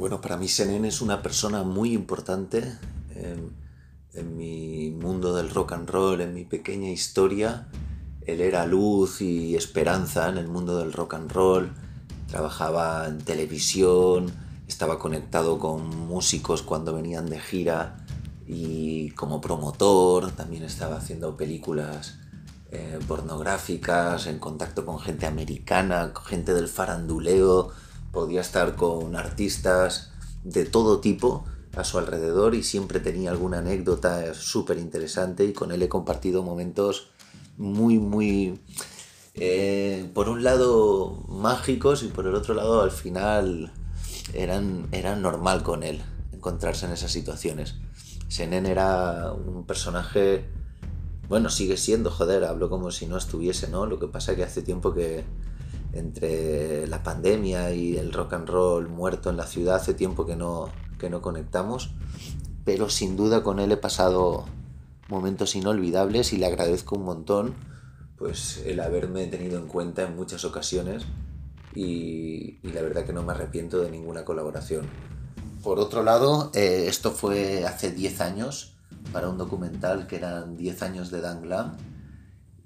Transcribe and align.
Bueno, 0.00 0.22
para 0.22 0.38
mí 0.38 0.48
Senen 0.48 0.86
es 0.86 1.02
una 1.02 1.20
persona 1.20 1.62
muy 1.62 1.92
importante 1.92 2.78
en, 3.14 4.34
mi 4.34 4.90
mundo 4.92 5.36
del 5.36 5.50
rock 5.50 5.72
and 5.72 5.90
roll, 5.90 6.22
en 6.22 6.32
mi 6.32 6.46
pequeña 6.46 6.88
historia. 6.88 7.68
Él 8.22 8.40
era 8.40 8.64
luz 8.64 9.20
y 9.20 9.56
esperanza 9.56 10.30
en 10.30 10.38
el 10.38 10.48
mundo 10.48 10.78
del 10.78 10.94
rock 10.94 11.12
and 11.12 11.30
roll. 11.30 11.72
Trabajaba 12.28 13.08
en 13.08 13.18
televisión, 13.18 14.32
estaba 14.66 14.98
conectado 14.98 15.58
con 15.58 15.86
músicos 15.86 16.62
cuando 16.62 16.94
venían 16.94 17.26
de 17.26 17.38
gira 17.38 17.98
y 18.46 19.10
como 19.10 19.42
promotor 19.42 20.30
también 20.30 20.62
estaba 20.62 20.96
haciendo 20.96 21.36
películas 21.36 22.16
eh, 22.70 22.98
pornográficas, 23.06 24.28
en 24.28 24.38
contacto 24.38 24.86
con 24.86 24.98
gente 24.98 25.26
americana, 25.26 26.14
con 26.14 26.24
gente 26.24 26.54
del 26.54 26.68
faranduleo, 26.68 27.70
podía 28.12 28.40
estar 28.40 28.76
con 28.76 29.16
artistas 29.16 30.12
de 30.44 30.64
todo 30.64 31.00
tipo 31.00 31.44
a 31.76 31.84
su 31.84 31.98
alrededor 31.98 32.54
y 32.54 32.62
siempre 32.62 33.00
tenía 33.00 33.30
alguna 33.30 33.58
anécdota 33.58 34.34
súper 34.34 34.78
interesante 34.78 35.44
y 35.44 35.52
con 35.52 35.70
él 35.70 35.82
he 35.82 35.88
compartido 35.88 36.42
momentos 36.42 37.10
muy, 37.56 37.98
muy, 37.98 38.60
eh, 39.34 40.10
por 40.14 40.28
un 40.28 40.42
lado 40.42 41.24
mágicos 41.28 42.02
y 42.02 42.08
por 42.08 42.26
el 42.26 42.34
otro 42.34 42.54
lado 42.54 42.82
al 42.82 42.90
final 42.90 43.72
eran, 44.34 44.88
eran 44.92 45.22
normal 45.22 45.62
con 45.62 45.82
él 45.82 46.02
encontrarse 46.32 46.86
en 46.86 46.92
esas 46.92 47.12
situaciones. 47.12 47.76
Senen 48.28 48.66
era 48.66 49.32
un 49.32 49.64
personaje 49.64 50.46
bueno, 51.30 51.48
sigue 51.48 51.76
siendo, 51.76 52.10
joder, 52.10 52.42
hablo 52.42 52.68
como 52.68 52.90
si 52.90 53.06
no 53.06 53.16
estuviese, 53.16 53.68
¿no? 53.68 53.86
Lo 53.86 54.00
que 54.00 54.08
pasa 54.08 54.32
es 54.32 54.36
que 54.36 54.42
hace 54.42 54.62
tiempo 54.62 54.92
que 54.92 55.22
entre 55.92 56.86
la 56.86 57.02
pandemia 57.02 57.72
y 57.72 57.96
el 57.96 58.12
rock 58.12 58.34
and 58.34 58.48
roll 58.48 58.88
muerto 58.88 59.30
en 59.30 59.36
la 59.36 59.46
ciudad, 59.46 59.76
hace 59.76 59.94
tiempo 59.94 60.26
que 60.26 60.36
no, 60.36 60.70
que 60.98 61.10
no 61.10 61.22
conectamos, 61.22 61.90
pero 62.64 62.88
sin 62.88 63.16
duda 63.16 63.42
con 63.42 63.58
él 63.58 63.72
he 63.72 63.76
pasado 63.76 64.44
momentos 65.08 65.56
inolvidables 65.56 66.32
y 66.32 66.36
le 66.36 66.46
agradezco 66.46 66.96
un 66.96 67.04
montón 67.04 67.54
pues 68.20 68.62
el 68.66 68.80
haberme 68.80 69.26
tenido 69.28 69.58
en 69.58 69.66
cuenta 69.66 70.02
en 70.02 70.14
muchas 70.14 70.44
ocasiones 70.44 71.06
y, 71.74 72.58
la 72.62 72.82
verdad 72.82 73.06
que 73.06 73.14
no 73.14 73.22
me 73.22 73.32
arrepiento 73.32 73.80
de 73.80 73.90
ninguna 73.90 74.26
colaboración. 74.26 74.86
Por 75.62 75.78
otro 75.78 76.02
lado, 76.02 76.50
eh, 76.54 76.84
esto 76.86 77.12
fue 77.12 77.64
hace 77.64 77.92
10 77.92 78.20
años 78.20 78.76
para 79.10 79.30
un 79.30 79.38
documental 79.38 80.06
que 80.06 80.16
eran 80.16 80.58
10 80.58 80.82
años 80.82 81.10
de 81.10 81.22
Dan 81.22 81.40
Glam. 81.40 81.78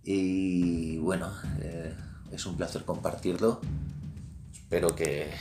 Y 0.02 0.98
bueno, 0.98 1.30
eh, 1.60 1.94
es 2.34 2.46
un 2.46 2.56
placer 2.56 2.84
compartirlo. 2.84 3.60
Espero 4.52 4.88
que... 4.94 5.32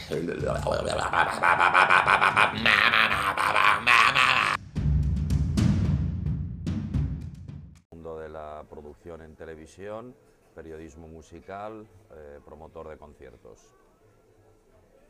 Mundo 7.92 8.20
de 8.20 8.30
la 8.30 8.64
producción 8.70 9.22
en 9.22 9.36
televisión, 9.36 10.16
periodismo 10.54 11.08
musical, 11.08 11.88
eh, 12.12 12.40
promotor 12.46 12.90
de 12.90 12.98
conciertos. 12.98 13.60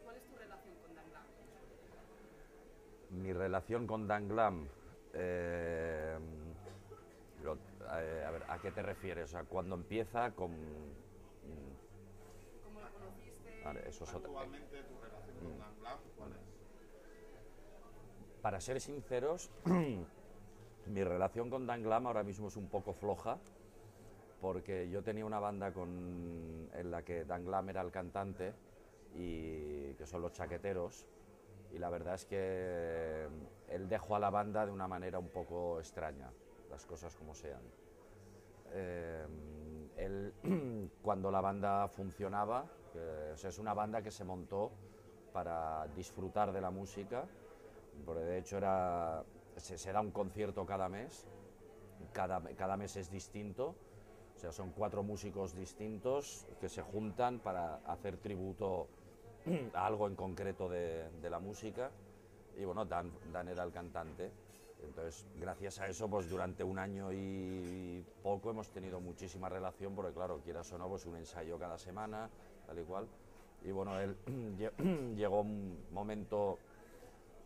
¿Cuál 0.03 0.15
es 0.15 0.23
tu 0.23 0.37
relación 0.37 0.75
con 0.85 0.95
Dan 0.95 1.09
Glam? 1.09 1.25
Mi 3.21 3.33
relación 3.33 3.87
con 3.87 4.07
Dan 4.07 4.27
Glam 4.29 4.67
eh, 5.13 6.17
lo, 7.43 7.55
eh, 7.55 8.23
a 8.25 8.31
ver, 8.31 8.43
¿a 8.47 8.57
qué 8.59 8.71
te 8.71 8.81
refieres? 8.81 9.25
O 9.25 9.27
sea, 9.27 9.43
cuando 9.43 9.75
empieza 9.75 10.31
con... 10.31 10.51
¿Cómo 13.63 13.73
lo 13.73 13.79
conociste? 13.79 13.79
Vale, 13.79 13.89
eso 13.89 14.03
es 14.03 14.09
otra- 14.13 14.27
Actualmente 14.27 14.83
tu 14.83 14.97
relación 15.01 15.37
con 15.43 15.59
Dan 15.59 15.79
Glam, 15.79 15.99
¿cuál 16.17 16.31
es? 16.31 16.37
Para 18.41 18.59
ser 18.59 18.81
sinceros, 18.81 19.49
mi 20.85 21.03
relación 21.03 21.49
con 21.49 21.65
Dan 21.65 21.83
Glam 21.83 22.07
ahora 22.07 22.23
mismo 22.23 22.47
es 22.49 22.57
un 22.57 22.67
poco 22.67 22.93
floja, 22.93 23.37
porque 24.41 24.89
yo 24.89 25.01
tenía 25.03 25.25
una 25.25 25.39
banda 25.39 25.71
con, 25.71 26.69
en 26.73 26.91
la 26.91 27.01
que 27.03 27.23
Dan 27.23 27.45
Glam 27.45 27.69
era 27.69 27.81
el 27.81 27.91
cantante, 27.91 28.53
y 29.15 29.93
que 29.93 30.05
son 30.05 30.21
los 30.21 30.33
chaqueteros, 30.33 31.05
y 31.71 31.79
la 31.79 31.89
verdad 31.89 32.15
es 32.15 32.25
que 32.25 33.27
él 33.69 33.87
dejó 33.89 34.15
a 34.15 34.19
la 34.19 34.29
banda 34.29 34.65
de 34.65 34.71
una 34.71 34.87
manera 34.87 35.19
un 35.19 35.29
poco 35.29 35.79
extraña, 35.79 36.29
las 36.69 36.85
cosas 36.85 37.15
como 37.15 37.33
sean. 37.33 37.61
Eh, 38.73 39.25
él, 39.97 40.33
cuando 41.01 41.31
la 41.31 41.41
banda 41.41 41.87
funcionaba, 41.87 42.65
o 43.33 43.37
sea, 43.37 43.49
es 43.49 43.59
una 43.59 43.73
banda 43.73 44.01
que 44.01 44.11
se 44.11 44.23
montó 44.23 44.71
para 45.31 45.87
disfrutar 45.95 46.51
de 46.51 46.61
la 46.61 46.71
música, 46.71 47.25
porque 48.05 48.23
de 48.23 48.37
hecho 48.39 48.57
era, 48.57 49.23
se, 49.57 49.77
se 49.77 49.91
da 49.91 50.01
un 50.01 50.11
concierto 50.11 50.65
cada 50.65 50.89
mes, 50.89 51.25
cada, 52.11 52.41
cada 52.55 52.77
mes 52.77 52.95
es 52.97 53.11
distinto, 53.11 53.75
o 54.35 54.39
sea, 54.39 54.51
son 54.51 54.71
cuatro 54.71 55.03
músicos 55.03 55.55
distintos 55.55 56.45
que 56.59 56.69
se 56.69 56.81
juntan 56.81 57.39
para 57.39 57.75
hacer 57.85 58.17
tributo 58.17 58.87
a 59.73 59.85
algo 59.85 60.07
en 60.07 60.15
concreto 60.15 60.69
de, 60.69 61.09
de 61.21 61.29
la 61.29 61.39
música 61.39 61.91
y 62.57 62.65
bueno, 62.65 62.85
Dan, 62.85 63.11
Dan 63.31 63.47
era 63.47 63.63
el 63.63 63.71
cantante. 63.71 64.31
Entonces, 64.83 65.25
gracias 65.35 65.79
a 65.79 65.87
eso, 65.87 66.09
pues 66.09 66.29
durante 66.29 66.63
un 66.63 66.77
año 66.77 67.11
y 67.13 68.05
poco 68.21 68.51
hemos 68.51 68.69
tenido 68.69 68.99
muchísima 68.99 69.49
relación, 69.49 69.95
porque 69.95 70.13
claro, 70.13 70.41
quieras 70.43 70.71
o 70.73 70.77
no, 70.77 70.89
pues 70.89 71.05
un 71.05 71.15
ensayo 71.17 71.57
cada 71.57 71.77
semana, 71.77 72.29
tal 72.65 72.79
y 72.79 72.83
cual. 72.83 73.07
Y 73.61 73.71
bueno, 73.71 73.99
él 73.99 74.17
lle- 74.57 74.73
llegó 75.15 75.41
un 75.41 75.85
momento 75.91 76.59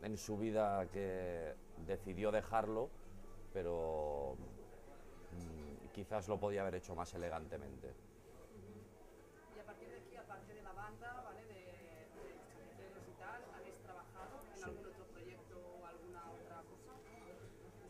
en 0.02 0.18
su 0.18 0.38
vida 0.38 0.88
que 0.92 1.56
decidió 1.78 2.32
dejarlo, 2.32 2.90
pero 3.54 4.36
mm, 5.32 5.88
quizás 5.94 6.28
lo 6.28 6.40
podía 6.40 6.62
haber 6.62 6.76
hecho 6.76 6.96
más 6.96 7.14
elegantemente. 7.14 7.96
Y 9.56 9.60
a 9.60 9.66
partir 9.66 9.90
de 9.90 9.98
aquí, 9.98 10.16
aparte 10.16 10.54
de 10.54 10.62
la 10.62 10.72
banda, 10.74 11.22
¿vale? 11.26 11.46
De, 11.46 12.08
de 12.14 12.46
chaqueteros 12.54 13.08
y 13.08 13.14
tal, 13.14 13.42
¿habéis 13.54 13.80
trabajado 13.82 14.46
en 14.56 14.64
algún 14.64 14.86
otro 14.86 15.06
proyecto 15.08 15.58
o 15.60 15.86
alguna 15.86 16.32
otra 16.32 16.64
cosa? 16.64 16.94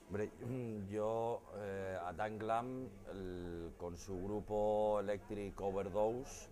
Hombre, 0.07 0.31
yo 0.89 1.41
eh, 1.57 1.97
a 2.01 2.13
Dan 2.13 2.39
Glam, 2.39 2.87
con 3.77 3.97
su 3.97 4.23
grupo 4.23 5.01
Electric 5.01 5.59
Overdose, 5.59 6.47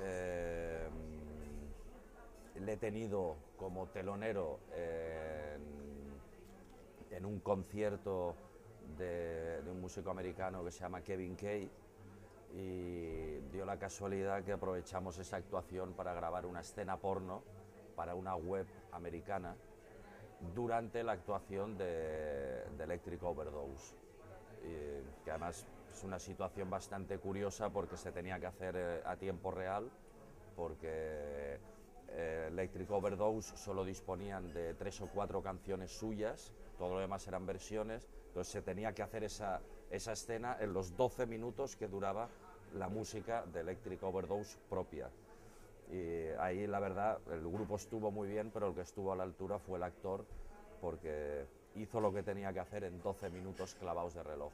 eh, 0.00 0.86
le 2.60 2.72
he 2.72 2.76
tenido 2.76 3.36
como 3.56 3.86
telonero 3.86 4.58
en, 4.76 6.12
en 7.16 7.24
un 7.24 7.40
concierto 7.40 8.34
de, 8.98 9.62
de 9.62 9.70
un 9.70 9.80
músico 9.80 10.10
americano 10.10 10.62
que 10.62 10.70
se 10.70 10.80
llama 10.80 11.00
Kevin 11.00 11.36
Kay 11.36 11.70
y 12.54 13.38
dio 13.50 13.64
la 13.64 13.78
casualidad 13.78 14.44
que 14.44 14.52
aprovechamos 14.52 15.16
esa 15.16 15.38
actuación 15.38 15.94
para 15.94 16.12
grabar 16.12 16.44
una 16.44 16.60
escena 16.60 16.98
porno 16.98 17.42
para 17.96 18.14
una 18.14 18.36
web 18.36 18.66
americana 18.92 19.56
durante 20.54 21.02
la 21.02 21.12
actuación 21.12 21.76
de, 21.76 22.64
de 22.76 22.84
Electric 22.84 23.22
Overdose. 23.22 23.94
Y 24.62 25.24
que 25.24 25.30
además 25.30 25.66
es 25.92 26.04
una 26.04 26.18
situación 26.18 26.70
bastante 26.70 27.18
curiosa 27.18 27.70
porque 27.70 27.96
se 27.96 28.12
tenía 28.12 28.38
que 28.38 28.46
hacer 28.46 28.74
eh, 28.76 29.02
a 29.04 29.16
tiempo 29.16 29.50
real, 29.50 29.90
porque 30.56 31.58
eh, 32.10 32.48
Electric 32.48 32.90
Overdose 32.90 33.56
solo 33.56 33.84
disponían 33.84 34.52
de 34.52 34.74
tres 34.74 35.00
o 35.00 35.08
cuatro 35.08 35.42
canciones 35.42 35.92
suyas, 35.92 36.52
todo 36.78 36.94
lo 36.94 37.00
demás 37.00 37.26
eran 37.26 37.46
versiones, 37.46 38.08
entonces 38.28 38.52
se 38.52 38.62
tenía 38.62 38.92
que 38.92 39.02
hacer 39.02 39.24
esa, 39.24 39.60
esa 39.90 40.12
escena 40.12 40.56
en 40.60 40.72
los 40.72 40.96
12 40.96 41.26
minutos 41.26 41.76
que 41.76 41.88
duraba 41.88 42.28
la 42.74 42.88
música 42.88 43.44
de 43.46 43.60
Electric 43.60 44.02
Overdose 44.02 44.58
propia. 44.68 45.10
Y 45.90 46.28
ahí 46.38 46.66
la 46.66 46.80
verdad, 46.80 47.18
el 47.30 47.40
grupo 47.40 47.76
estuvo 47.76 48.10
muy 48.10 48.28
bien, 48.28 48.50
pero 48.52 48.68
el 48.68 48.74
que 48.74 48.82
estuvo 48.82 49.12
a 49.12 49.16
la 49.16 49.22
altura 49.22 49.58
fue 49.58 49.78
el 49.78 49.84
actor, 49.84 50.24
porque 50.80 51.46
hizo 51.76 52.00
lo 52.00 52.12
que 52.12 52.22
tenía 52.22 52.52
que 52.52 52.60
hacer 52.60 52.84
en 52.84 53.00
12 53.00 53.30
minutos 53.30 53.74
clavados 53.74 54.14
de 54.14 54.22
reloj. 54.22 54.52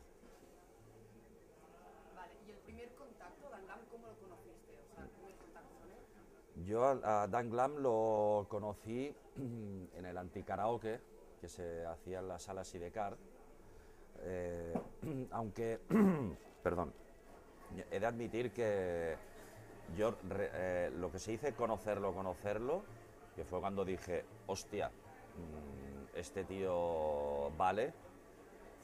Vale, 2.15 2.33
¿y 2.47 2.51
el 2.51 2.59
primer 2.59 2.89
contacto, 2.95 3.49
Dan 3.51 3.65
Glam, 3.65 3.79
cómo 3.91 4.07
lo 4.09 4.15
conociste? 4.15 4.79
O 4.91 4.95
sea, 4.95 5.05
el 5.05 5.11
primer 5.11 5.37
contacto 5.37 5.75
con 5.81 5.91
él. 5.91 6.67
Yo 6.67 6.85
a 6.85 7.23
a 7.23 7.29
Dan 7.29 7.51
Glam 7.51 7.79
lo 7.79 8.47
conocí 8.49 9.15
en 9.37 10.07
el 10.07 10.17
anticaraoke 10.17 11.01
que 11.41 11.49
se 11.49 11.85
hacía 11.85 12.21
en 12.21 12.29
la 12.29 12.39
sala 12.39 12.65
Sidecar, 12.65 13.17
eh, 14.23 14.73
aunque, 15.33 15.81
perdón, 16.63 16.93
he 17.91 17.99
de 17.99 18.07
admitir 18.07 18.53
que 18.53 19.17
yo 19.97 20.15
eh, 20.31 20.91
lo 20.97 21.11
que 21.11 21.19
se 21.19 21.33
dice 21.33 21.55
conocerlo, 21.55 22.13
conocerlo, 22.15 22.83
que 23.37 23.45
fue 23.45 23.61
cuando 23.61 23.85
dije, 23.85 24.25
hostia, 24.47 24.89
mm, 24.89 26.17
este 26.19 26.45
tío 26.45 27.51
vale, 27.57 27.93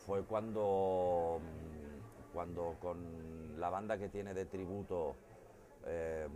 fue 0.07 0.25
cuando, 0.25 1.41
mm, 1.41 2.33
cuando 2.33 2.77
con 2.81 3.61
la 3.61 3.71
banda 3.71 3.99
que 3.99 4.09
tiene 4.09 4.35
de 4.35 4.47
tributo 4.47 5.17
eh, 5.87 6.29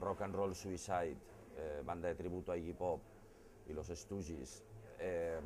Rock 0.00 0.22
and 0.22 0.34
Roll 0.34 0.54
Suicide, 0.54 1.16
eh, 1.56 1.82
banda 1.84 2.08
de 2.08 2.14
tributo 2.14 2.52
a 2.52 2.56
Iggy 2.56 2.72
Pop, 2.72 3.00
y 3.68 3.72
los 3.72 3.88
Stooges, 3.88 4.64
eh, 4.98 5.38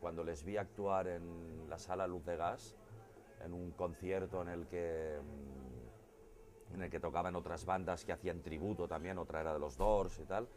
cuando 0.00 0.22
les 0.24 0.44
vi 0.44 0.56
actuar 0.56 1.08
en 1.08 1.68
la 1.68 1.78
sala 1.78 2.06
Luz 2.06 2.24
de 2.24 2.36
Gas, 2.36 2.76
en 3.44 3.52
un 3.52 3.72
concierto 3.72 4.42
en 4.42 4.48
el 4.48 4.66
que 4.66 5.18
mm, 5.20 5.55
en 6.74 6.82
el 6.82 6.90
que 6.90 7.00
tocaban 7.00 7.36
otras 7.36 7.64
bandas 7.64 8.04
que 8.04 8.12
hacían 8.12 8.42
tributo 8.42 8.86
también, 8.88 9.18
otra 9.18 9.40
era 9.40 9.52
de 9.52 9.58
los 9.58 9.76
Doors 9.76 10.18
y 10.18 10.24
tal, 10.24 10.48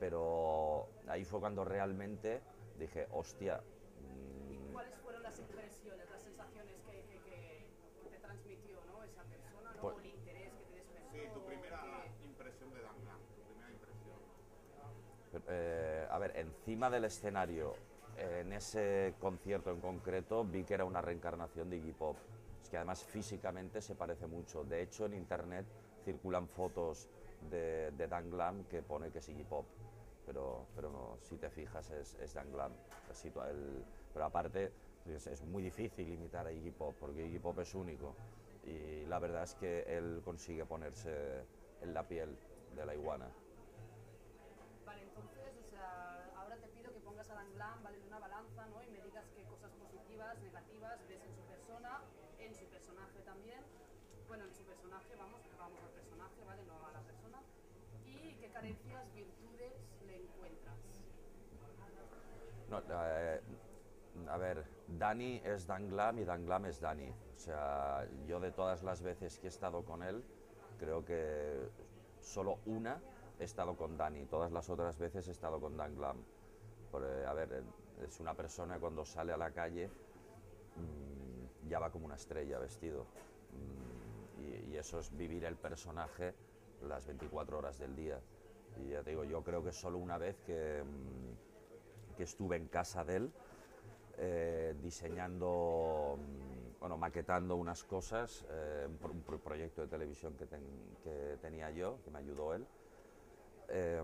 pero 0.00 0.86
ahí 1.08 1.24
fue 1.24 1.40
cuando 1.40 1.64
realmente 1.64 2.40
dije, 2.78 3.06
hostia, 3.12 3.56
mm, 3.58 4.72
¿Cuáles 4.72 4.94
fueron 5.00 5.22
las 5.22 5.38
impresiones, 5.38 6.10
las 6.10 6.22
sensaciones 6.22 6.74
que, 6.90 7.04
que- 7.06 7.20
que- 8.02 8.10
te 8.10 8.18
transmitió 8.18 8.78
¿no? 8.86 9.02
esa 9.04 9.22
persona, 9.22 9.70
¿no? 9.74 9.80
Pues- 9.80 9.96
o 9.96 10.00
el 10.00 10.06
interés 10.06 10.52
que 10.52 10.64
te 10.64 10.74
despertó? 10.74 11.10
Sí, 11.12 11.20
tu 11.32 11.44
primera 11.46 11.80
que- 11.80 12.24
impresión 12.24 12.72
de 12.74 12.80
Dan 12.82 13.00
Glam, 13.02 13.20
tu 13.36 13.42
primera 13.42 13.70
impresión. 13.70 14.18
Eh, 15.48 16.06
a 16.08 16.18
ver, 16.18 16.32
encima 16.36 16.90
del 16.90 17.04
escenario, 17.04 17.74
en 18.16 18.52
ese 18.52 19.14
concierto 19.18 19.70
en 19.70 19.80
concreto, 19.80 20.44
vi 20.44 20.64
que 20.64 20.74
era 20.74 20.84
una 20.84 21.00
reencarnación 21.02 21.68
de 21.70 21.76
Iggy 21.78 21.92
Pop. 21.92 22.16
Es 22.64 22.70
que 22.70 22.78
además 22.78 23.04
físicamente 23.04 23.82
se 23.82 23.94
parece 23.94 24.26
mucho. 24.26 24.64
De 24.64 24.80
hecho, 24.80 25.04
en 25.04 25.12
internet 25.12 25.66
circulan 26.02 26.48
fotos 26.48 27.06
de, 27.50 27.90
de 27.90 28.08
Dan 28.08 28.30
Glam 28.30 28.64
que 28.64 28.82
pone 28.82 29.10
que 29.10 29.18
es 29.18 29.28
Iggy 29.28 29.44
Pop. 29.44 29.66
Pero, 30.24 30.64
pero 30.74 31.18
si 31.20 31.36
te 31.36 31.50
fijas, 31.50 31.90
es, 31.90 32.14
es 32.14 32.32
Dan 32.32 32.50
Glam. 32.50 32.72
El- 33.50 33.84
pero 34.14 34.24
aparte, 34.24 34.72
es, 35.04 35.26
es 35.26 35.42
muy 35.42 35.62
difícil 35.62 36.08
imitar 36.08 36.46
a 36.46 36.52
Iggy 36.52 36.70
Pop, 36.70 36.94
porque 36.98 37.26
Iggy 37.26 37.38
Pop 37.38 37.58
es 37.58 37.74
único. 37.74 38.14
Y 38.64 39.04
la 39.08 39.18
verdad 39.18 39.42
es 39.42 39.54
que 39.56 39.82
él 39.86 40.22
consigue 40.24 40.64
ponerse 40.64 41.44
en 41.82 41.92
la 41.92 42.02
piel 42.08 42.34
de 42.74 42.86
la 42.86 42.94
iguana. 42.94 43.28
Vale, 44.86 45.02
entonces, 45.02 45.52
o 45.66 45.68
sea, 45.70 46.32
ahora 46.36 46.56
te 46.56 46.68
pido 46.68 46.90
que 46.92 47.00
pongas 47.00 47.28
a 47.28 47.34
Dan 47.34 47.52
Glam, 47.54 47.82
¿vale? 47.82 47.98
En 47.98 48.04
una 48.04 48.18
balanza, 48.18 48.64
¿no? 48.66 48.82
Y 48.82 48.88
me 48.88 49.02
digas 49.02 49.26
qué 49.36 49.44
cosas 49.44 49.70
positivas, 49.72 50.38
negativas 50.40 50.98
ves 51.08 51.20
en 51.22 51.34
su 51.34 51.42
persona, 51.42 52.00
en 52.38 52.54
su 52.54 52.64
personaje 52.66 53.20
también. 53.24 53.60
Bueno, 54.28 54.44
en 54.44 54.54
su 54.54 54.62
personaje, 54.64 55.14
vamos, 55.16 55.40
vamos 55.58 55.80
al 55.82 55.90
personaje, 55.90 56.44
¿vale? 56.44 56.62
No 56.66 56.86
a 56.86 56.92
la 56.92 57.00
persona. 57.02 57.40
Y 58.06 58.34
virtudes 59.12 59.72
le 60.06 60.16
encuentras. 60.16 60.78
No, 62.70 62.82
eh, 62.90 63.40
a 64.28 64.36
ver, 64.36 64.64
Dani 64.88 65.40
es 65.44 65.66
Dan 65.66 65.88
Glam 65.88 66.18
y 66.18 66.24
Dan 66.24 66.46
Glam 66.46 66.66
es 66.66 66.80
Dani. 66.80 67.08
O 67.08 67.38
sea, 67.38 68.06
yo 68.26 68.40
de 68.40 68.50
todas 68.52 68.82
las 68.82 69.02
veces 69.02 69.38
que 69.38 69.46
he 69.46 69.48
estado 69.48 69.84
con 69.84 70.02
él, 70.02 70.24
creo 70.78 71.04
que 71.04 71.68
solo 72.20 72.58
una 72.66 73.00
he 73.38 73.44
estado 73.44 73.76
con 73.76 73.96
Dani. 73.96 74.26
Todas 74.26 74.52
las 74.52 74.70
otras 74.70 74.98
veces 74.98 75.28
he 75.28 75.32
estado 75.32 75.60
con 75.60 75.76
Dan 75.76 75.96
Glam. 75.96 76.16
Porque, 76.90 77.26
a 77.26 77.32
ver, 77.32 77.52
eh, 77.52 77.62
es 78.06 78.20
una 78.20 78.34
persona 78.34 78.78
cuando 78.78 79.04
sale 79.04 79.32
a 79.32 79.36
la 79.36 79.50
calle 79.50 79.88
mm, 80.76 81.68
ya 81.68 81.78
va 81.78 81.90
como 81.90 82.06
una 82.06 82.14
estrella 82.14 82.58
vestido. 82.58 83.06
Mm, 83.52 84.40
y, 84.40 84.72
y 84.72 84.76
eso 84.76 85.00
es 85.00 85.14
vivir 85.16 85.44
el 85.44 85.56
personaje 85.56 86.34
las 86.82 87.06
24 87.06 87.58
horas 87.58 87.78
del 87.78 87.96
día. 87.96 88.20
Y 88.80 88.90
ya 88.90 89.02
digo, 89.02 89.24
yo 89.24 89.42
creo 89.42 89.62
que 89.62 89.72
solo 89.72 89.98
una 89.98 90.18
vez 90.18 90.36
que, 90.46 90.82
mm, 90.84 92.16
que 92.16 92.22
estuve 92.24 92.56
en 92.56 92.66
casa 92.68 93.04
de 93.04 93.16
él 93.16 93.30
eh, 94.18 94.74
diseñando, 94.82 96.16
mm, 96.18 96.80
bueno, 96.80 96.96
maquetando 96.96 97.56
unas 97.56 97.82
cosas 97.84 98.44
eh, 98.50 98.86
un 98.88 99.22
pro- 99.22 99.38
proyecto 99.38 99.82
de 99.82 99.88
televisión 99.88 100.34
que, 100.36 100.46
ten- 100.46 100.96
que 101.02 101.36
tenía 101.42 101.70
yo, 101.70 101.98
que 102.04 102.10
me 102.10 102.18
ayudó 102.18 102.54
él. 102.54 102.66
Eh, 103.68 104.02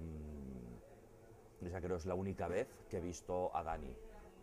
esa 1.64 1.80
creo 1.80 1.96
es 1.96 2.06
la 2.06 2.14
única 2.14 2.48
vez 2.48 2.66
que 2.88 2.96
he 2.98 3.00
visto 3.00 3.54
a 3.54 3.62
Dani. 3.62 3.94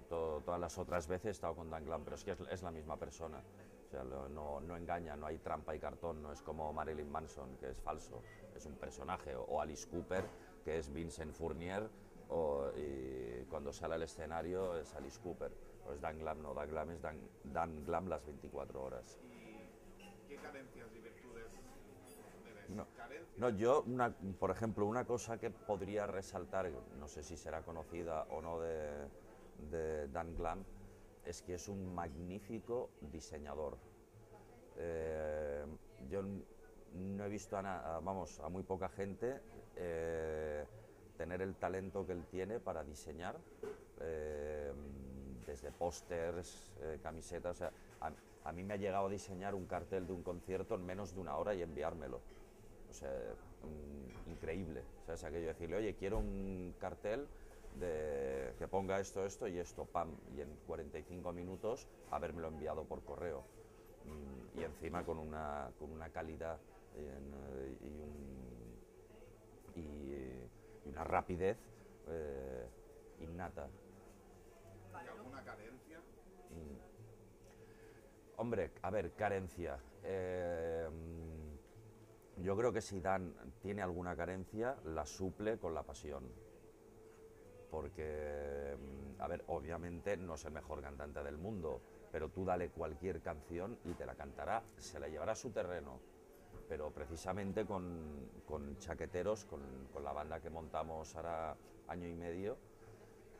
To- 0.09 0.41
todas 0.45 0.59
las 0.59 0.77
otras 0.77 1.07
veces 1.07 1.25
he 1.25 1.29
estado 1.31 1.55
con 1.55 1.69
Dan 1.69 1.83
Glam, 1.85 2.03
pero 2.03 2.15
es 2.15 2.23
que 2.23 2.37
es 2.51 2.61
la 2.61 2.71
misma 2.71 2.95
persona. 2.97 3.41
O 3.87 3.89
sea, 3.89 4.03
no, 4.03 4.59
no 4.59 4.75
engaña, 4.75 5.15
no 5.15 5.27
hay 5.27 5.37
trampa 5.37 5.73
y 5.73 5.79
cartón, 5.79 6.21
no 6.21 6.33
es 6.33 6.41
como 6.41 6.73
Marilyn 6.73 7.09
Manson, 7.09 7.55
que 7.57 7.69
es 7.69 7.79
falso, 7.79 8.21
es 8.53 8.65
un 8.65 8.75
personaje, 8.75 9.33
o, 9.33 9.43
o 9.43 9.61
Alice 9.61 9.87
Cooper, 9.87 10.25
que 10.65 10.77
es 10.77 10.91
Vincent 10.91 11.33
Fournier, 11.33 11.89
o, 12.29 12.69
y 12.75 13.45
cuando 13.49 13.71
sale 13.71 13.95
al 13.95 14.03
escenario 14.03 14.77
es 14.77 14.93
Alice 14.95 15.19
Cooper. 15.21 15.51
Pues 15.85 16.01
Dan 16.01 16.19
Glam 16.19 16.41
no, 16.41 16.53
Dan 16.53 16.69
Glam 16.69 16.91
es 16.91 17.01
Dan, 17.01 17.17
Dan 17.45 17.85
Glam 17.85 18.07
las 18.09 18.25
24 18.25 18.83
horas. 18.83 19.17
¿Y 19.97 20.27
qué 20.27 20.35
carencias 20.35 20.93
y 20.93 20.99
virtudes? 20.99 21.53
No. 22.67 22.85
No, 23.37 23.49
yo, 23.51 23.83
una, 23.83 24.13
por 24.39 24.51
ejemplo, 24.51 24.85
una 24.85 25.05
cosa 25.05 25.37
que 25.37 25.49
podría 25.49 26.07
resaltar, 26.07 26.69
no 26.99 27.07
sé 27.07 27.23
si 27.23 27.37
será 27.37 27.61
conocida 27.61 28.23
o 28.23 28.41
no 28.41 28.59
de, 28.59 29.07
de 29.69 30.07
Dan 30.09 30.35
Glam, 30.35 30.65
es 31.27 31.41
que 31.41 31.55
es 31.55 31.67
un 31.67 31.93
magnífico 31.93 32.89
diseñador. 33.11 33.77
Eh, 34.77 35.65
yo 36.09 36.21
no 36.93 37.25
he 37.25 37.29
visto 37.29 37.57
a, 37.57 37.61
na- 37.61 37.99
vamos, 38.03 38.39
a 38.39 38.49
muy 38.49 38.63
poca 38.63 38.89
gente 38.89 39.39
eh, 39.75 40.63
tener 41.17 41.41
el 41.41 41.55
talento 41.55 42.05
que 42.05 42.13
él 42.13 42.23
tiene 42.31 42.59
para 42.59 42.83
diseñar, 42.83 43.35
eh, 44.01 44.71
desde 45.45 45.71
pósters, 45.71 46.71
camisetas. 47.01 47.61
A, 48.43 48.51
mí 48.53 48.63
me 48.63 48.75
ha 48.75 48.77
llegado 48.77 49.07
a 49.07 49.09
diseñar 49.09 49.55
un 49.55 49.65
cartel 49.65 50.07
de 50.07 50.13
un 50.13 50.23
concierto 50.23 50.75
en 50.75 50.85
menos 50.85 51.13
de 51.13 51.19
una 51.19 51.35
hora 51.37 51.53
y 51.53 51.61
enviármelo. 51.61 52.17
O 52.89 52.93
mm, 53.67 54.29
increíble. 54.31 54.81
O 55.03 55.05
sea, 55.05 55.15
es 55.15 55.23
aquello 55.23 55.41
de 55.47 55.53
decirle, 55.53 55.75
oye, 55.77 55.95
quiero 55.95 56.19
un 56.19 56.73
cartel 56.79 57.27
de, 57.79 58.53
que 58.57 58.67
ponga 58.67 58.99
esto, 58.99 59.25
esto 59.25 59.47
y 59.47 59.57
esto, 59.57 59.85
pam, 59.85 60.09
y 60.35 60.41
en 60.41 60.55
45 60.67 61.31
minutos 61.33 61.87
habérmelo 62.11 62.47
enviado 62.47 62.85
por 62.85 63.03
correo. 63.03 63.43
Mm, 64.05 64.59
y 64.59 64.63
encima 64.63 65.03
con 65.03 65.17
una, 65.19 65.71
con 65.79 65.91
una 65.91 66.09
calidad 66.09 66.59
en, 66.95 67.33
eh, 67.57 67.77
y 67.81 67.99
un- 67.99 68.77
y- 69.75 70.85
y 70.85 70.89
una 70.89 71.03
rapidez 71.03 71.57
eh, 72.09 72.67
innata. 73.19 73.67
¿Y 75.03 75.07
alguna 75.07 75.43
carencia? 75.43 75.99
Hombre, 78.37 78.71
a 78.81 78.89
ver, 78.91 79.11
carencia. 79.13 79.79
Eh, 80.03 80.87
yo 82.37 82.55
creo 82.55 82.71
que 82.71 82.81
si 82.81 82.99
Dan 83.01 83.33
tiene 83.61 83.81
alguna 83.81 84.15
carencia, 84.15 84.77
la 84.85 85.05
suple 85.05 85.57
con 85.57 85.73
la 85.73 85.83
pasión. 85.83 86.23
Porque, 87.77 88.75
mm, 88.75 89.21
a 89.21 89.27
ver, 89.27 89.43
obviamente 89.49 90.17
no 90.17 90.33
es 90.33 90.43
el 90.45 90.51
mejor 90.51 90.81
cantante 90.81 91.21
del 91.21 91.37
mundo, 91.37 91.79
pero 92.11 92.27
tú 92.29 92.43
dale 92.43 92.69
cualquier 92.69 93.21
canción 93.21 93.77
y 93.85 93.93
te 93.93 94.03
la 94.03 94.15
cantará, 94.15 94.63
se 94.77 94.99
la 94.99 95.07
llevará 95.07 95.33
a 95.33 95.35
su 95.35 95.51
terreno. 95.51 95.99
Pero 96.67 96.89
precisamente 96.89 97.67
con, 97.67 98.31
con 98.47 98.79
Chaqueteros, 98.79 99.45
con, 99.45 99.61
con 99.93 100.03
la 100.03 100.11
banda 100.11 100.39
que 100.39 100.49
montamos 100.49 101.15
ahora 101.15 101.55
año 101.87 102.07
y 102.07 102.15
medio, 102.15 102.57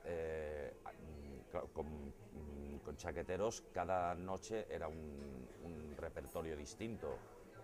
eh, 0.05 0.71
mm, 1.01 2.75
mm, 2.75 2.77
con 2.85 2.95
chaqueteros 2.95 3.63
cada 3.73 4.13
noche 4.13 4.67
era 4.69 4.87
un 4.87 5.95
repertorio 5.97 6.55
distinto. 6.55 7.17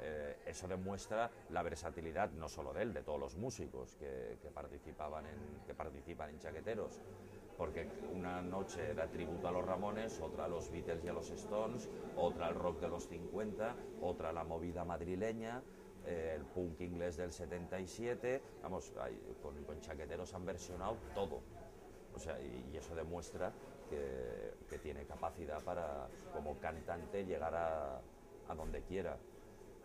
Eh, 0.06 0.42
eso 0.46 0.68
demuestra 0.68 1.32
la 1.48 1.64
versatilidad 1.64 2.32
no 2.32 2.50
solo 2.50 2.74
de 2.74 2.82
él, 2.84 2.94
de 2.94 3.04
todos 3.04 3.20
los 3.20 3.36
músicos 3.38 3.96
que, 3.96 4.38
participaban 4.54 5.26
en, 5.28 5.62
que 5.66 5.74
participan 5.76 6.30
en 6.32 6.40
chaqueteros. 6.40 7.02
Porque 7.56 7.94
una 8.08 8.42
noche 8.42 8.90
era 8.90 9.10
tributo 9.12 9.48
a 9.48 9.52
los 9.52 9.64
Ramones, 9.64 10.20
otra 10.20 10.46
a 10.46 10.48
los 10.48 10.70
Beatles 10.70 11.04
y 11.04 11.08
a 11.08 11.14
los 11.14 11.30
Stones, 11.32 11.90
otra 12.16 12.48
al 12.48 12.56
rock 12.56 12.80
de 12.82 12.90
los 12.90 13.08
50, 13.08 13.78
otra 14.00 14.30
a 14.30 14.34
la 14.34 14.44
movida 14.44 14.84
madrileña, 14.86 15.64
eh, 16.04 16.34
el 16.36 16.46
punk 16.48 16.82
inglés 16.82 17.16
del 17.16 17.32
77. 17.32 18.44
Vamos, 18.62 18.94
hay- 18.98 19.22
con, 19.40 19.64
con 19.64 19.80
chaqueteros 19.80 20.34
han 20.34 20.46
versionado 20.46 21.04
todo. 21.14 21.46
O 22.12 22.20
sea, 22.20 22.42
y, 22.42 22.70
y 22.72 22.78
eso 22.78 22.96
demuestra 22.96 23.56
que, 23.88 24.58
que 24.68 24.80
tiene 24.80 25.06
capacidad 25.06 25.64
para, 25.64 26.12
como 26.30 26.60
cantante, 26.60 27.26
llegar 27.26 27.56
a, 27.56 28.04
a 28.46 28.56
donde 28.56 28.84
quiera. 28.84 29.22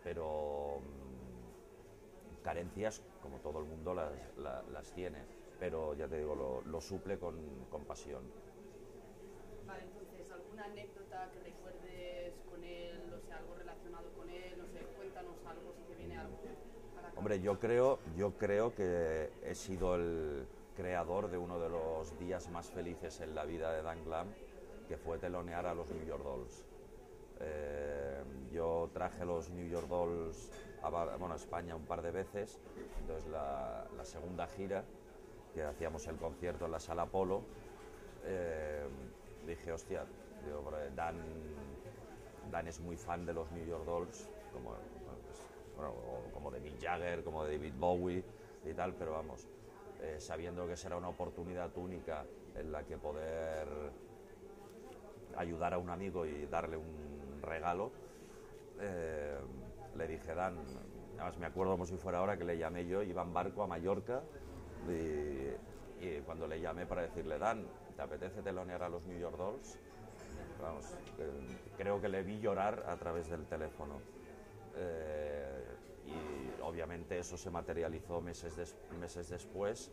Pero 0.03 0.79
mm, 0.81 2.43
carencias, 2.43 3.01
como 3.21 3.37
todo 3.39 3.59
el 3.59 3.65
mundo, 3.65 3.93
las, 3.93 4.11
la- 4.37 4.63
las 4.71 4.91
tiene. 4.93 5.19
Pero 5.59 5.93
ya 5.93 6.07
te 6.07 6.17
digo, 6.17 6.35
lo, 6.35 6.61
lo 6.61 6.81
suple 6.81 7.17
con, 7.19 7.35
con 7.69 7.83
pasión. 7.85 8.23
Vale, 9.67 9.83
entonces, 9.83 10.31
¿alguna 10.31 10.65
anécdota 10.65 11.29
que 11.33 11.39
recuerdes 11.49 12.33
con 12.49 12.63
él, 12.63 13.13
o 13.13 13.27
sea, 13.27 13.37
algo 13.37 13.55
relacionado 13.55 14.09
con 14.17 14.29
él? 14.29 14.57
No 14.57 14.65
sé, 14.67 14.79
cuéntanos 14.97 15.35
algo 15.45 15.73
si 15.75 15.81
te 15.93 15.95
viene 15.99 16.17
algo. 16.17 16.37
para. 16.95 17.11
Hombre, 17.15 17.41
yo 17.41 17.59
creo, 17.59 17.99
yo 18.17 18.31
creo 18.37 18.73
que 18.73 19.29
he 19.43 19.53
sido 19.55 19.95
el 19.95 20.47
creador 20.75 21.29
de 21.29 21.37
uno 21.37 21.59
de 21.59 21.69
los 21.69 22.17
días 22.17 22.49
más 22.49 22.67
felices 22.71 23.19
en 23.19 23.35
la 23.35 23.43
vida 23.45 23.73
de 23.73 23.81
Dan 23.81 24.03
Glam, 24.05 24.27
que 24.87 24.97
fue 24.97 25.17
telonear 25.19 25.65
a 25.65 25.73
los 25.73 25.89
New 25.91 26.05
York 26.05 26.23
Dolls. 26.23 26.65
Eh, 27.41 28.23
yo 28.51 28.89
traje 28.93 29.25
los 29.25 29.49
New 29.49 29.67
York 29.67 29.87
Dolls 29.87 30.51
a, 30.81 30.89
bueno, 30.89 31.33
a 31.33 31.37
España 31.37 31.75
un 31.75 31.85
par 31.85 32.01
de 32.01 32.11
veces, 32.11 32.59
entonces 32.99 33.29
la, 33.29 33.87
la 33.95 34.05
segunda 34.05 34.47
gira, 34.47 34.83
que 35.53 35.63
hacíamos 35.63 36.05
el 36.07 36.17
concierto 36.17 36.65
en 36.65 36.71
la 36.71 36.79
sala 36.79 37.05
Polo, 37.05 37.41
eh, 38.23 38.87
dije, 39.45 39.71
hostia, 39.71 40.05
Dan, 40.95 41.15
Dan 42.51 42.67
es 42.67 42.79
muy 42.79 42.97
fan 42.97 43.25
de 43.25 43.33
los 43.33 43.51
New 43.51 43.65
York 43.65 43.85
Dolls, 43.85 44.29
como, 44.51 44.71
pues, 45.25 45.51
como 46.33 46.51
de 46.51 46.59
Mick 46.59 46.81
Jagger, 46.81 47.23
como 47.23 47.43
de 47.45 47.57
David 47.57 47.73
Bowie 47.77 48.23
y 48.63 48.73
tal, 48.73 48.93
pero 48.95 49.11
vamos, 49.13 49.47
eh, 49.99 50.17
sabiendo 50.19 50.67
que 50.67 50.75
será 50.75 50.97
una 50.97 51.09
oportunidad 51.09 51.75
única 51.77 52.25
en 52.55 52.71
la 52.71 52.83
que 52.85 52.97
poder 52.97 53.67
ayudar 55.35 55.73
a 55.73 55.77
un 55.77 55.89
amigo 55.89 56.25
y 56.25 56.45
darle 56.47 56.77
un 56.77 57.18
regalo, 57.41 57.91
eh, 58.79 59.37
le 59.95 60.07
dije, 60.07 60.33
Dan, 60.33 60.57
además 61.17 61.37
me 61.37 61.45
acuerdo 61.47 61.73
como 61.73 61.85
si 61.85 61.97
fuera 61.97 62.19
ahora 62.19 62.37
que 62.37 62.45
le 62.45 62.57
llamé 62.57 62.85
yo, 62.85 63.03
iba 63.03 63.21
en 63.21 63.33
barco 63.33 63.63
a 63.63 63.67
Mallorca 63.67 64.21
y, 64.87 66.19
cuando 66.25 66.47
le 66.47 66.61
llamé 66.61 66.85
para 66.85 67.01
decirle, 67.01 67.37
Dan, 67.37 67.65
¿te 67.95 68.01
apetece 68.01 68.41
telonear 68.41 68.83
a 68.83 68.89
los 68.89 69.05
New 69.05 69.19
York 69.19 69.37
Dolls? 69.37 69.77
Creo 71.77 72.01
que 72.01 72.09
le 72.09 72.23
vi 72.23 72.39
llorar 72.39 72.85
a 72.87 72.95
través 72.97 73.29
del 73.29 73.45
teléfono. 73.45 73.99
Eh, 74.75 75.63
y 76.05 76.61
obviamente 76.61 77.19
eso 77.19 77.37
se 77.37 77.49
materializó 77.49 78.21
meses, 78.21 78.75
meses 78.99 79.29
después, 79.29 79.91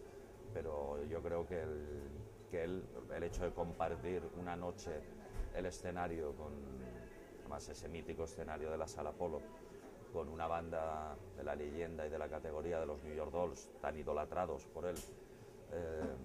pero 0.54 1.02
yo 1.04 1.20
creo 1.22 1.46
que, 1.46 1.62
el, 1.62 2.08
que 2.50 2.64
él, 2.64 2.84
el 3.14 3.22
hecho 3.24 3.44
de 3.44 3.50
compartir 3.50 4.22
una 4.40 4.56
noche 4.56 5.02
el 5.56 5.66
escenario 5.66 6.32
con, 6.32 6.52
además 7.46 7.68
ese 7.68 7.88
mítico 7.88 8.24
escenario 8.24 8.72
de 8.72 8.76
la 8.76 8.88
Sala 8.88 9.12
Polo, 9.12 9.40
con 10.12 10.28
una 10.28 10.48
banda 10.48 11.16
de 11.36 11.44
la 11.44 11.54
leyenda 11.54 12.04
y 12.04 12.10
de 12.10 12.18
la 12.18 12.28
categoría 12.28 12.80
de 12.80 12.86
los 12.86 13.00
New 13.04 13.14
York 13.14 13.30
Dolls, 13.30 13.70
tan 13.80 13.96
idolatrados 13.96 14.66
por 14.66 14.84
él, 14.86 14.96
eh, 15.70 16.16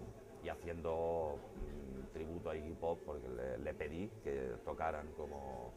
y 0.44 0.50
haciendo 0.50 1.36
mm, 1.38 2.12
tributo 2.12 2.50
a 2.50 2.56
Iggy 2.56 2.74
Pop, 2.74 3.00
porque 3.06 3.28
le, 3.30 3.74
pedí 3.76 4.10
que 4.24 4.56
tocaran 4.66 5.12
como, 5.14 5.72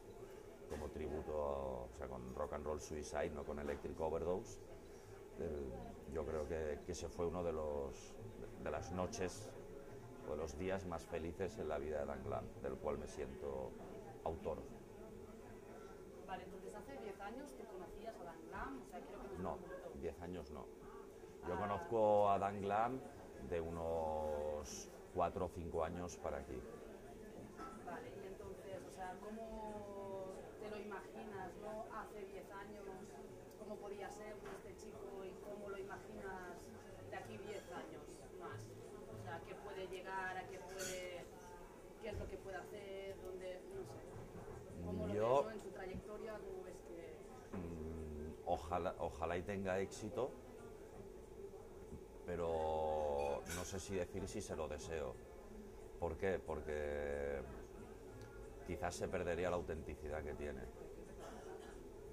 como 0.67 0.89
tributo, 0.89 1.89
con 2.09 2.33
Rock 2.33 2.53
and 2.53 2.65
Roll 2.65 2.81
Suicide, 2.81 3.29
no 3.29 3.43
con 3.43 3.59
Electric 3.59 3.99
Overdose. 3.99 4.59
El- 5.39 6.11
yo 6.11 6.25
creo 6.25 6.47
que, 6.47 6.79
que 6.87 6.93
ese 6.93 7.07
fue 7.07 7.27
uno 7.27 7.43
de, 7.43 7.51
los, 7.53 8.15
de 8.63 8.71
las 8.71 8.91
noches 8.93 9.47
o 10.27 10.31
de 10.31 10.37
los 10.37 10.57
días 10.57 10.87
más 10.87 11.05
felices 11.05 11.59
en 11.59 11.67
la 11.67 11.77
vida 11.77 11.99
de 11.99 12.05
Dan 12.07 12.23
Glam, 12.23 12.45
del 12.63 12.73
cual 12.77 12.97
me 12.97 13.05
siento 13.07 13.69
autor. 14.23 14.57
Vale, 16.27 16.43
entonces 16.43 16.73
hace 16.75 16.97
10 16.97 17.19
años 17.21 17.51
tú 17.55 17.63
conocías 17.65 18.15
a 18.19 18.23
Dan 18.23 18.41
Glam, 18.47 18.81
o 18.81 18.85
sea, 18.89 18.99
quiero 18.99 19.21
que 19.29 19.37
No, 19.37 19.57
cuentes. 19.57 20.01
10 20.01 20.21
años 20.21 20.51
no. 20.51 20.65
Yo 21.47 21.57
conozco 21.57 22.29
a 22.31 22.39
Dan 22.39 22.61
Glam 22.61 22.99
de 23.49 23.61
unos 23.61 24.89
4 25.13 25.45
o 25.45 25.49
5 25.49 25.83
años 25.83 26.15
para 26.17 26.37
aquí. 26.39 26.59
Vale, 27.85 28.09
y 28.09 28.27
entonces, 28.27 28.81
o 28.87 28.91
sea, 28.91 29.15
¿cómo 29.21 30.33
te 30.59 30.69
lo 30.69 30.77
imaginas, 30.79 31.51
no? 31.61 31.85
Hace 31.95 32.25
10 32.25 32.51
años, 32.51 32.85
¿cómo 33.59 33.75
podía 33.77 34.09
ser 34.09 34.35
este 34.57 34.75
chico 34.77 35.23
y 35.23 35.31
cómo 35.43 35.69
lo 35.69 35.77
imaginas 35.77 36.57
de 37.11 37.15
aquí 37.15 37.37
10 37.37 37.71
años 37.71 38.03
más? 38.39 38.65
O 39.19 39.23
sea, 39.23 39.39
¿qué 39.47 39.53
puede 39.55 39.87
llegar, 39.87 40.37
a 40.37 40.47
qué 40.47 40.57
puede, 40.59 41.25
qué 42.01 42.09
es 42.09 42.17
lo 42.19 42.27
que 42.27 42.37
puede 42.37 42.57
hacer, 42.57 43.15
dónde, 43.21 43.61
no 43.75 43.83
sé. 43.83 44.05
¿Cómo 44.85 45.07
lo 45.07 45.13
Yo- 45.13 45.43
ves, 45.45 45.63
no? 45.63 45.64
Ojalá, 48.45 48.95
ojalá 48.99 49.37
y 49.37 49.43
tenga 49.43 49.79
éxito, 49.79 50.31
pero 52.25 53.41
no 53.55 53.63
sé 53.65 53.79
si 53.79 53.95
decir 53.95 54.27
si 54.27 54.41
se 54.41 54.55
lo 54.55 54.67
deseo. 54.67 55.15
¿Por 55.99 56.17
qué? 56.17 56.39
Porque 56.39 57.41
quizás 58.67 58.95
se 58.95 59.07
perdería 59.07 59.49
la 59.49 59.55
autenticidad 59.55 60.23
que 60.23 60.33
tiene. 60.33 60.61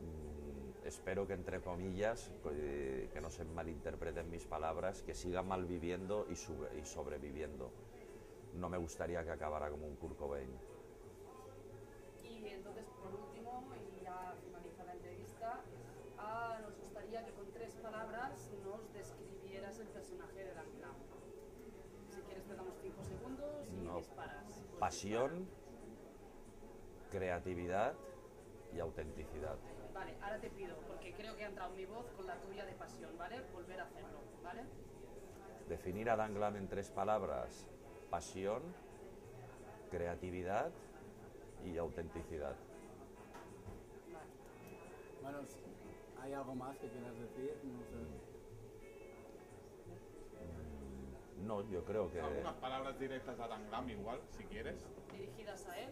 Mm, 0.00 0.86
espero 0.86 1.26
que 1.26 1.34
entre 1.34 1.60
comillas, 1.60 2.30
que 2.42 3.20
no 3.20 3.30
se 3.30 3.44
malinterpreten 3.44 4.30
mis 4.30 4.46
palabras, 4.46 5.02
que 5.02 5.14
siga 5.14 5.42
malviviendo 5.42 6.26
y, 6.28 6.32
y 6.78 6.84
sobreviviendo. 6.84 7.72
No 8.54 8.68
me 8.68 8.76
gustaría 8.76 9.24
que 9.24 9.30
acabara 9.30 9.70
como 9.70 9.86
un 9.86 9.96
Kurt. 9.96 10.18
Palabras 17.82 18.50
nos 18.64 18.92
describieras 18.92 19.78
el 19.80 19.88
personaje 19.88 20.44
de 20.44 20.54
Dan 20.54 20.66
Glam. 20.78 20.94
Si 22.10 22.20
quieres 22.22 22.44
te 22.44 22.54
damos 22.54 22.74
cinco 22.80 23.02
segundos 23.04 23.68
y 23.68 23.86
No. 23.86 23.96
disparas. 23.98 24.44
Pues 24.70 24.80
Pasión, 24.80 25.48
creatividad 27.10 27.94
y 28.74 28.78
autenticidad. 28.80 29.56
dispara. 29.56 29.92
Vale, 29.92 30.16
ahora 30.22 30.40
te 30.40 30.50
pido, 30.50 30.76
porque 30.88 31.12
creo 31.12 31.36
que 31.36 31.44
ha 31.44 31.48
entrado 31.48 31.74
mi 31.74 31.84
voz 31.84 32.06
con 32.16 32.26
la 32.26 32.36
tuya 32.40 32.64
de 32.64 32.72
pasión, 32.72 33.16
¿vale? 33.18 33.40
Volver 33.52 33.80
a 33.80 33.84
hacerlo, 33.84 34.18
¿vale? 34.42 34.62
Definir 35.68 36.08
a 36.10 36.16
Dan 36.16 36.34
Glam 36.34 36.56
en 36.56 36.68
tres 36.68 36.90
palabras, 36.90 37.66
pasión, 38.10 38.62
creatividad 39.90 40.70
y 41.64 41.76
autenticidad. 41.78 42.54
Vale. 44.12 44.30
Bueno, 45.22 45.38
¿hay 46.22 46.32
algo 46.32 46.54
más 46.54 46.78
que 46.78 46.88
quieras 46.88 47.14
decir? 47.18 47.56
No 47.64 47.84
sé. 47.84 47.96
No, 51.44 51.68
yo 51.68 51.84
creo 51.84 52.10
que 52.12 52.20
Algunas 52.20 52.54
palabras 52.54 52.98
directas 52.98 53.38
a 53.40 53.48
Dan 53.48 53.90
igual, 53.90 54.20
si 54.30 54.44
quieres. 54.44 54.86
Dirigidas 55.10 55.66
a 55.66 55.80
él. 55.80 55.90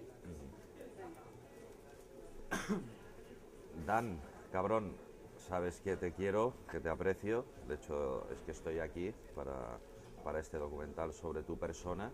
Dan, 3.86 4.20
cabrón, 4.52 4.96
sabes 5.36 5.80
que 5.80 5.96
te 5.96 6.12
quiero, 6.12 6.54
que 6.70 6.78
te 6.78 6.88
aprecio. 6.88 7.44
De 7.66 7.74
hecho, 7.74 8.28
es 8.30 8.40
que 8.42 8.52
estoy 8.52 8.78
aquí 8.78 9.12
para, 9.34 9.80
para 10.22 10.38
este 10.38 10.58
documental 10.58 11.12
sobre 11.12 11.42
tu 11.42 11.58
persona. 11.58 12.12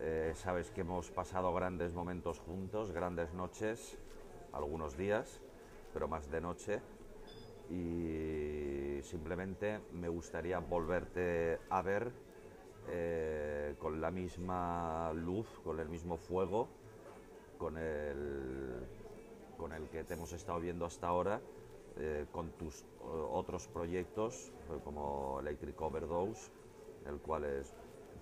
Eh, 0.00 0.32
sabes 0.34 0.70
que 0.70 0.80
hemos 0.80 1.10
pasado 1.10 1.54
grandes 1.54 1.92
momentos 1.92 2.40
juntos, 2.40 2.90
grandes 2.90 3.32
noches, 3.34 3.98
algunos 4.52 4.96
días, 4.96 5.40
pero 5.92 6.08
más 6.08 6.30
de 6.30 6.40
noche. 6.40 6.80
Y 7.70 9.00
simplemente 9.02 9.80
me 9.92 10.08
gustaría 10.08 10.58
volverte 10.58 11.60
a 11.70 11.82
ver 11.82 12.12
eh, 12.88 13.74
con 13.78 14.00
la 14.00 14.10
misma 14.10 15.12
luz, 15.12 15.46
con 15.62 15.78
el 15.78 15.88
mismo 15.88 16.16
fuego, 16.16 16.68
con 17.58 17.76
el, 17.78 18.86
con 19.56 19.72
el 19.72 19.88
que 19.88 20.02
te 20.02 20.14
hemos 20.14 20.32
estado 20.32 20.58
viendo 20.58 20.84
hasta 20.84 21.06
ahora, 21.06 21.40
eh, 21.96 22.26
con 22.32 22.50
tus 22.52 22.84
otros 23.00 23.68
proyectos, 23.68 24.52
eh, 24.70 24.80
como 24.82 25.38
Electric 25.40 25.80
Overdose, 25.80 26.50
el 27.06 27.20
cual 27.20 27.44
es 27.44 27.72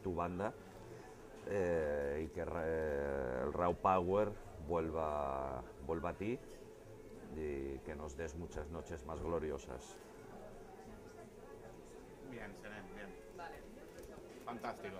tu 0.02 0.14
banda, 0.14 0.52
y 1.46 2.28
que 2.28 2.40
el 2.42 3.52
Raw 3.54 3.75
Power 3.76 4.30
vuelva, 4.68 5.62
vuelva 5.87 6.10
a 6.10 6.14
ti 6.14 6.38
y 7.38 7.78
que 7.85 7.95
nos 7.95 8.16
des 8.16 8.35
muchas 8.35 8.68
noches 8.71 9.04
más 9.07 9.21
gloriosas. 9.21 9.97
Bien, 12.30 12.54
Seren, 12.61 12.85
bien. 12.95 13.14
Vale. 13.37 13.57
Fantástico. 14.45 14.97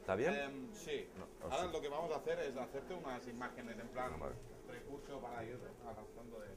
¿Está 0.00 0.14
bien? 0.16 0.34
Em, 0.34 0.74
sí. 0.74 1.08
No, 1.16 1.26
Ahora 1.50 1.66
sí. 1.66 1.72
lo 1.72 1.80
que 1.80 1.88
vamos 1.88 2.10
a 2.12 2.16
hacer 2.16 2.38
es 2.40 2.56
hacerte 2.56 2.94
unas 2.94 3.26
imágenes 3.28 3.78
en 3.78 3.88
plan 3.88 4.18
Vale. 4.18 4.34
recurso 4.68 5.20
para 5.20 5.44
ir 5.44 5.58
avanzando 5.86 6.40
de... 6.40 6.48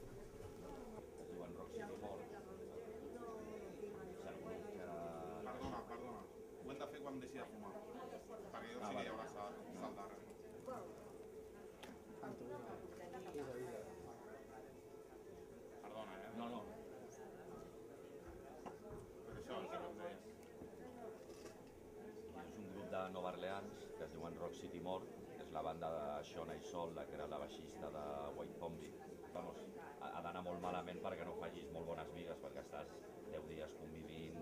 Orleans 23.46 23.92
que 23.96 24.04
es 24.04 24.10
diuen 24.12 24.34
Rock 24.40 24.54
City 24.58 24.80
More, 24.82 25.06
és 25.38 25.50
la 25.54 25.60
banda 25.62 25.88
de 25.94 26.06
Shona 26.26 26.54
i 26.58 26.62
Sol, 26.66 26.90
la 26.96 27.04
que 27.06 27.14
era 27.14 27.26
la 27.30 27.38
baixista 27.38 27.90
de 27.94 28.02
White 28.34 28.56
Zombie. 28.58 28.90
Vamos, 29.34 29.60
ha, 30.02 30.08
d'anar 30.24 30.42
molt 30.42 30.58
malament 30.64 30.98
perquè 31.04 31.26
no 31.28 31.36
facis 31.38 31.68
molt 31.76 31.86
bones 31.86 32.10
migues, 32.16 32.40
perquè 32.42 32.64
estàs 32.64 32.90
10 33.30 33.46
dies 33.52 33.76
convivint, 33.78 34.40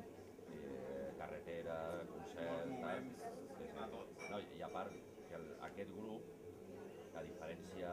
eh, 0.57 1.11
carretera, 1.19 1.77
concert... 2.15 2.73
Tal. 3.77 3.93
No, 4.31 4.41
I 4.57 4.65
a 4.65 4.71
part, 4.73 4.97
que 5.29 5.37
el, 5.37 5.47
aquest 5.69 5.93
grup, 5.99 6.33
que 7.13 7.21
a 7.21 7.27
diferència 7.29 7.93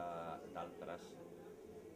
d'altres, 0.56 1.10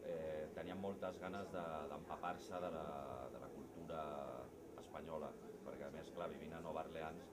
eh, 0.05 0.45
tenien 0.59 0.83
moltes 0.83 1.17
ganes 1.25 1.49
de- 1.57 1.65
d'empapar-se 1.95 2.53
de, 2.53 2.61
de, 2.69 2.75
la, 2.77 3.01
de 3.33 3.43
la 3.47 3.51
cultura 3.57 4.05
espanyola, 4.85 5.33
perquè 5.65 5.89
a 5.89 5.93
més, 5.97 6.13
clar, 6.13 6.29
vivint 6.37 6.53
a 6.53 6.61
Nova 6.69 6.85
Orleans 6.85 7.33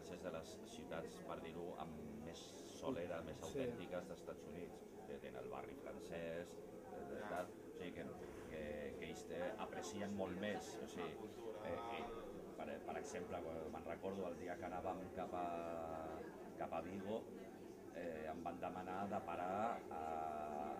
francès 0.00 0.22
de 0.24 0.30
les 0.32 0.52
ciutats, 0.72 1.16
per 1.28 1.36
dir-ho, 1.44 1.66
amb 1.82 1.96
més 2.24 2.40
solera, 2.72 3.20
més 3.26 3.40
autèntiques 3.44 4.06
dels 4.08 4.20
Estats 4.22 4.46
Units, 4.48 4.86
que 5.06 5.18
tenen 5.20 5.42
el 5.42 5.50
barri 5.52 5.74
francès, 5.82 6.54
de, 6.94 7.02
de, 7.10 7.18
tal, 7.28 7.50
o 7.50 7.74
sigui 7.76 7.90
que, 7.98 8.06
que, 8.52 8.62
que 8.96 9.10
ells 9.10 9.26
te 9.28 9.40
aprecien 9.66 10.14
molt 10.16 10.40
més, 10.40 10.70
o 10.80 10.88
sigui, 10.94 11.28
eh, 11.68 11.74
eh, 11.98 12.06
per, 12.56 12.68
per 12.86 12.96
exemple, 13.02 13.42
me'n 13.74 13.90
recordo 13.90 14.24
el 14.30 14.38
dia 14.40 14.56
que 14.56 14.68
anàvem 14.70 15.04
cap 15.18 15.36
a, 15.36 15.44
cap 16.62 16.78
a 16.78 16.80
Vigo, 16.88 17.20
eh, 17.92 18.24
em 18.32 18.42
van 18.46 18.62
demanar 18.64 19.02
de 19.12 19.20
parar 19.28 19.60
a, 20.00 20.02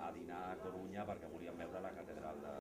a 0.08 0.10
dinar 0.16 0.42
a 0.48 0.56
Corunya 0.64 1.04
perquè 1.12 1.28
volíem 1.34 1.60
veure 1.60 1.84
la 1.84 1.94
catedral 2.00 2.40
de, 2.46 2.59